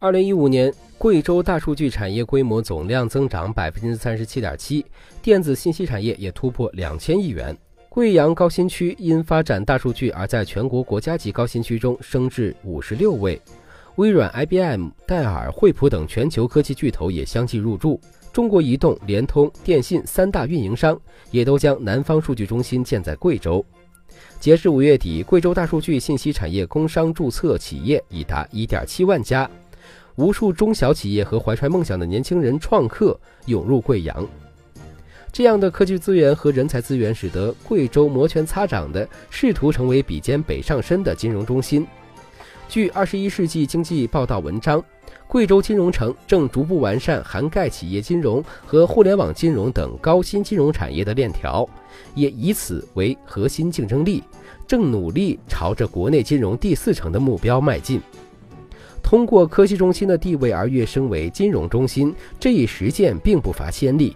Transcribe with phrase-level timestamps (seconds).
[0.00, 4.86] 二零一五年，贵州大数据产业规模总量增长百分之三十七点七，
[5.20, 7.56] 电子信息产业也突破两千亿元。
[7.88, 13.42] 贵阳高新区因发展大数据而在全国国家级高新区中升至五十六位。
[13.96, 18.00] 微软、IBM、戴尔、惠普等全球科技巨头也相继入驻。
[18.32, 20.96] 中国移动、联通、电信三大运营商
[21.32, 23.66] 也都将南方数据中心建在贵州。
[24.38, 29.50] 截至五月底，贵州大数据信息产业工商注册企业已达一点七万家。
[30.18, 34.26] 无数中小企业和怀揣梦想的年轻人创客涌入贵阳，
[35.32, 41.86] 这样的科技资源和人才资源，使得贵州摩拳擦掌地试图成为比肩北上深的金融中心。
[42.68, 44.82] 据《二十一世纪经济报道》文章，
[45.28, 51.64] 贵州金融城正逐步完善涵盖企业金融和互联网金融等高新金融产业的链条，
[52.16, 54.24] 也以此为核心竞争力，
[54.66, 58.00] 正努力朝着国内金融第四城的目标迈进。
[59.08, 64.14] 通过科技中心的地位而跃升为金融中心，这一实践并不乏先例。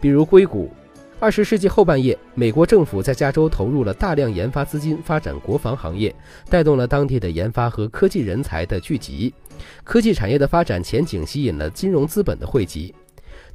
[0.00, 0.70] 比如硅谷，
[1.18, 6.14] 二十世纪后半叶，美国政府在加州投入了大量研发资金发展国防行业，
[6.48, 9.34] 带动了当地的研发和科技人才的聚集。
[9.82, 12.94] 科技产业的发展前景吸引了金融资本的汇集。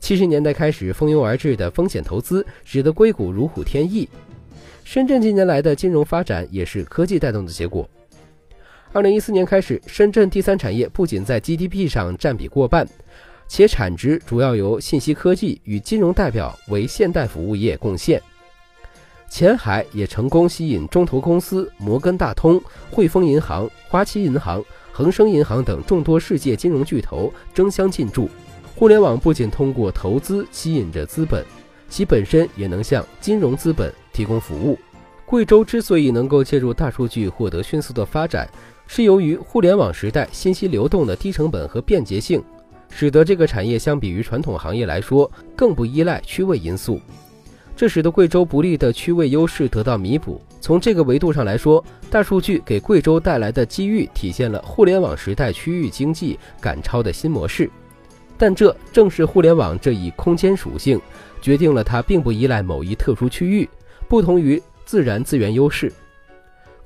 [0.01, 4.09] 七十年代开始蜂拥而至的风险投资，使得硅谷如虎添翼。
[4.83, 7.89] 深圳近年来的金融发展也是科技带动的结果。
[8.95, 12.87] 二零一四年开始，深圳第三产业不仅在 GDP 上占比过半，
[13.45, 18.21] 且产值主要由信息科技与金融代表为现代服务业贡献。
[19.29, 22.57] 前海也成功吸引中投公司摩根大通、
[22.89, 28.29] 汇丰银行、花旗银行、恒生银行等众多世界金融巨头争相进驻。
[28.77, 31.43] 互联网不仅通过投资吸引着资本，
[31.89, 34.79] 其本身也能向金融资本提供服务。
[35.25, 38.47] 贵州之所以能够借助大数据获得迅速的发展，
[38.87, 42.43] 是由于互联网时代信息流动的低成本和便捷性，
[42.89, 46.99] 使得这个产业相比于传统行业来说更不依赖区位因素，
[47.75, 50.41] 这使得贵州不利的区位优势得到弥补。
[50.61, 57.69] 从这个维度上来说，大数据给贵州带来的机遇体现了互联网时代区域经济赶超的新模式。
[58.37, 60.99] 但这正是互联网这一空间属性，
[61.41, 63.69] 决定了它并不依赖某一特殊区域，
[64.09, 65.91] 不同于自然资源优势。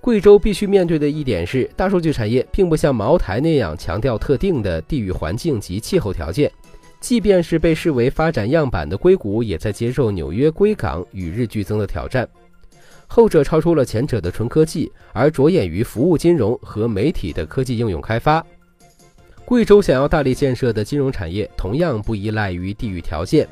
[0.09, 6.51] 贵州必须面对的一点是，大数据产业并不像茅台那样强调特定的地域环境及气候条件。
[6.99, 12.27] 即便是被视为发展样板的硅谷，也在接受纽约硅港与日俱增的挑战。
[13.05, 18.43] 后者超出了前者的纯科技，而着眼于服务金融和媒体的科技应用开发。
[19.45, 23.47] 贵州想要大力建设的金融产业，同样不依赖于地域条件。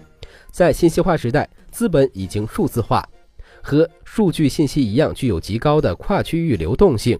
[0.50, 3.07] 在信息化时代，资本已经数字化。
[3.67, 7.19] 和数据信息一样，具有极高的跨区域流动性。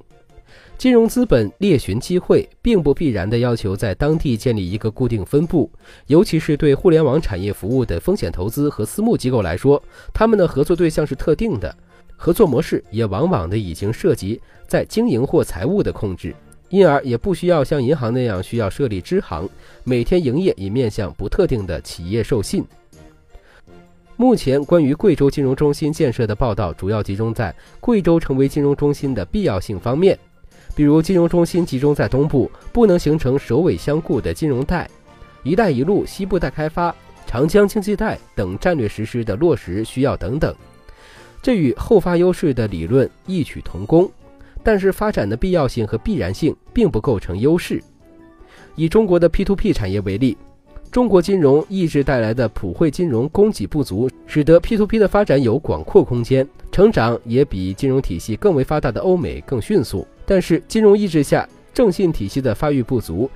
[0.78, 5.70] 金融资本猎寻机会，并不必然的要求在当地建立一个固定分部。
[6.06, 11.76] 尤其是对互联网产业服务的风险投资和私募机构来说，他们的合作对象是特定的，
[12.16, 16.34] 合作模式也往往的已经涉及在经营或财务的控制，
[16.70, 19.50] 因而也不需要像银行那样需要设立支行，
[19.84, 22.64] 每天营业以面向不特定的企业授信。
[24.20, 30.18] 目前关于贵州金融中心建设的报道，主要集中在贵州成为金融中心的必要性方面，
[30.76, 34.86] 比如金融中心集中在东部，不能形成首尾相顾的金融带
[35.44, 36.94] ；“一带一路”西部带开发、
[37.28, 40.54] 长江经济带等战略实施的落实需要等等。
[41.40, 44.10] 这与后发优势的理论异曲同工，
[44.64, 47.80] 但是发展的必要性和必然性并不构成优势。
[48.76, 50.36] 以中国的 P2P 产业为例。
[50.92, 60.08] 中国金融抑制带来的普惠金融供给不足，使得 P2P 的发展有广阔空间，成长也比金融体系更为发达的欧美更迅速。
[60.26, 63.30] 但是，金融意志下正信体系的发育不足、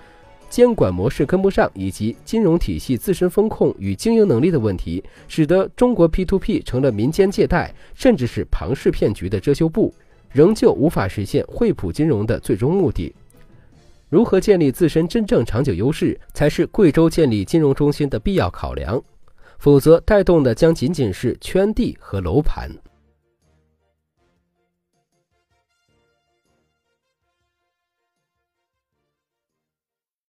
[0.49, 9.93] 监管模式跟不上，以及金融体系自身风控与经营能力的问题，使得中国 P2P 成了民间借贷，甚至是庞氏骗局的遮羞布，
[10.31, 13.13] 仍旧无法实现惠普金融的最终目的。
[14.11, 19.01] 如何建立自身真正长久优势，才是贵州建立金融中心的必要考量，
[19.57, 22.69] 否则带动的将仅仅是圈地和楼盘。